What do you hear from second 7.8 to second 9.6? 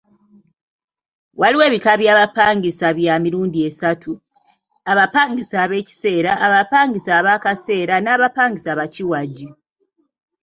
n'abapangisa bakiwagi.